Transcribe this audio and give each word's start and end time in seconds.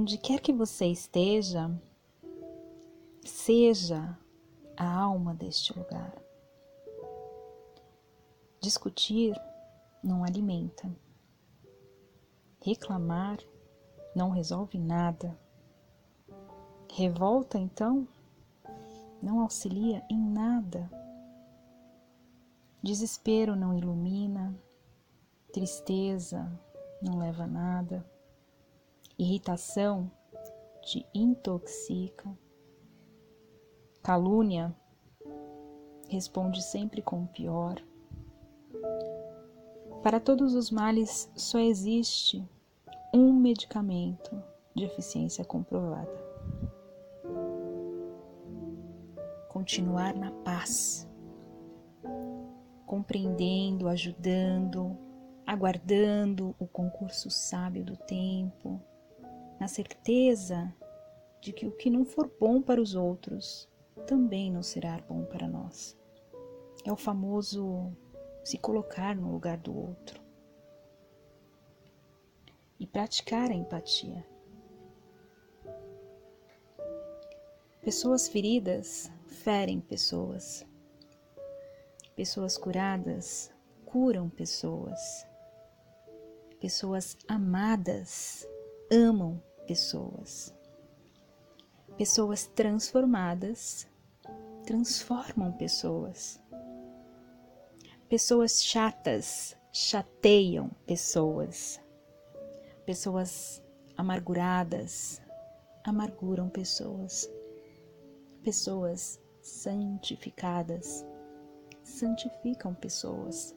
onde 0.00 0.16
quer 0.16 0.40
que 0.40 0.50
você 0.50 0.86
esteja, 0.86 1.70
seja 3.22 4.18
a 4.74 4.90
alma 4.90 5.34
deste 5.34 5.78
lugar. 5.78 6.14
Discutir 8.62 9.38
não 10.02 10.24
alimenta. 10.24 10.90
Reclamar 12.64 13.36
não 14.16 14.30
resolve 14.30 14.78
nada. 14.78 15.38
Revolta, 16.94 17.58
então, 17.58 18.08
não 19.22 19.40
auxilia 19.40 20.02
em 20.08 20.18
nada. 20.18 20.90
Desespero 22.82 23.54
não 23.54 23.76
ilumina, 23.76 24.58
tristeza 25.52 26.50
não 27.02 27.18
leva 27.18 27.44
a 27.44 27.46
nada, 27.46 28.02
irritação 29.22 30.10
te 30.82 31.06
intoxica, 31.14 32.34
calúnia 34.02 34.74
responde 36.08 36.62
sempre 36.62 37.02
com 37.02 37.24
o 37.24 37.28
pior. 37.28 37.76
Para 40.02 40.18
todos 40.18 40.54
os 40.54 40.70
males 40.70 41.30
só 41.36 41.58
existe 41.58 42.42
um 43.12 43.30
medicamento 43.32 44.42
de 44.74 44.84
eficiência 44.84 45.44
comprovada. 45.44 46.18
Continuar 49.50 50.14
na 50.14 50.30
paz, 50.30 51.06
compreendendo, 52.86 53.86
ajudando, 53.86 54.96
aguardando 55.46 56.54
o 56.58 56.66
concurso 56.66 57.28
sábio 57.28 57.84
do 57.84 57.96
tempo, 57.96 58.80
na 59.60 59.68
certeza 59.68 60.74
de 61.42 61.52
que 61.52 61.66
o 61.66 61.70
que 61.70 61.90
não 61.90 62.04
for 62.04 62.32
bom 62.40 62.62
para 62.62 62.80
os 62.80 62.94
outros 62.94 63.68
também 64.06 64.50
não 64.50 64.62
será 64.62 64.98
bom 65.02 65.24
para 65.26 65.46
nós. 65.46 65.96
É 66.82 66.90
o 66.90 66.96
famoso 66.96 67.94
se 68.42 68.56
colocar 68.56 69.14
no 69.14 69.30
lugar 69.30 69.58
do 69.58 69.76
outro 69.76 70.18
e 72.78 72.86
praticar 72.86 73.50
a 73.50 73.54
empatia. 73.54 74.26
Pessoas 77.82 78.28
feridas 78.28 79.12
ferem 79.26 79.78
pessoas. 79.78 80.66
Pessoas 82.16 82.56
curadas 82.56 83.52
curam 83.84 84.30
pessoas. 84.30 85.26
Pessoas 86.58 87.16
amadas 87.28 88.46
amam 88.90 89.42
pessoas. 89.70 90.52
Pessoas 91.96 92.44
transformadas 92.44 93.86
transformam 94.66 95.52
pessoas. 95.52 96.42
Pessoas 98.08 98.64
chatas 98.64 99.56
chateiam 99.72 100.72
pessoas. 100.86 101.80
Pessoas 102.84 103.62
amarguradas 103.96 105.22
amarguram 105.84 106.48
pessoas. 106.48 107.30
Pessoas 108.42 109.20
santificadas 109.40 111.06
santificam 111.84 112.74
pessoas. 112.74 113.54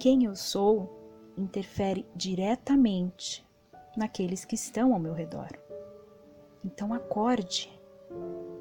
Quem 0.00 0.24
eu 0.24 0.34
sou 0.34 0.88
interfere 1.36 2.08
diretamente 2.16 3.45
naqueles 3.96 4.44
que 4.44 4.54
estão 4.54 4.92
ao 4.92 5.00
meu 5.00 5.14
redor. 5.14 5.48
Então 6.64 6.92
acorde, 6.92 7.72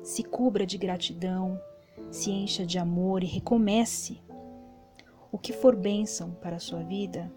se 0.03 0.23
cubra 0.23 0.65
de 0.65 0.77
gratidão, 0.77 1.59
se 2.11 2.31
encha 2.31 2.65
de 2.65 2.77
amor 2.77 3.23
e 3.23 3.27
recomece 3.27 4.21
o 5.31 5.37
que 5.37 5.51
for 5.51 5.75
bênção 5.75 6.31
para 6.31 6.55
a 6.55 6.59
sua 6.59 6.81
vida, 6.83 7.31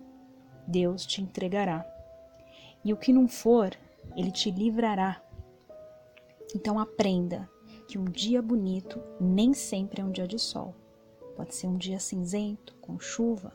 Deus 0.66 1.04
te 1.04 1.20
entregará. 1.20 1.84
E 2.84 2.92
o 2.92 2.96
que 2.96 3.12
não 3.12 3.26
for, 3.26 3.74
Ele 4.16 4.30
te 4.30 4.50
livrará. 4.50 5.20
Então 6.54 6.78
aprenda 6.78 7.50
que 7.88 7.98
um 7.98 8.04
dia 8.04 8.40
bonito 8.40 9.02
nem 9.20 9.52
sempre 9.52 10.00
é 10.00 10.04
um 10.04 10.12
dia 10.12 10.28
de 10.28 10.38
sol. 10.38 10.74
Pode 11.34 11.54
ser 11.54 11.66
um 11.66 11.76
dia 11.76 11.98
cinzento, 11.98 12.76
com 12.76 13.00
chuva. 13.00 13.52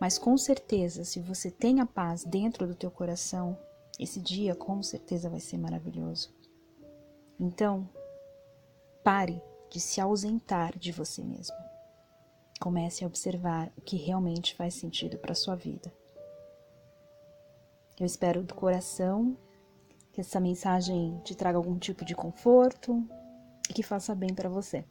Mas 0.00 0.18
com 0.18 0.36
certeza, 0.36 1.04
se 1.04 1.20
você 1.20 1.50
tem 1.50 1.80
a 1.80 1.86
paz 1.86 2.24
dentro 2.24 2.66
do 2.66 2.74
teu 2.74 2.90
coração, 2.90 3.58
esse 3.98 4.20
dia 4.20 4.54
com 4.54 4.82
certeza 4.82 5.28
vai 5.28 5.40
ser 5.40 5.58
maravilhoso. 5.58 6.32
Então, 7.38 7.88
pare 9.02 9.42
de 9.70 9.80
se 9.80 10.00
ausentar 10.00 10.78
de 10.78 10.92
você 10.92 11.22
mesmo. 11.22 11.56
Comece 12.60 13.04
a 13.04 13.06
observar 13.06 13.72
o 13.76 13.80
que 13.80 13.96
realmente 13.96 14.54
faz 14.54 14.74
sentido 14.74 15.18
para 15.18 15.34
sua 15.34 15.54
vida. 15.54 15.92
Eu 17.98 18.06
espero 18.06 18.42
do 18.42 18.54
coração 18.54 19.36
que 20.12 20.20
essa 20.20 20.40
mensagem 20.40 21.20
te 21.24 21.34
traga 21.34 21.58
algum 21.58 21.78
tipo 21.78 22.04
de 22.04 22.14
conforto 22.14 23.04
e 23.68 23.72
que 23.72 23.82
faça 23.82 24.14
bem 24.14 24.34
para 24.34 24.48
você. 24.48 24.84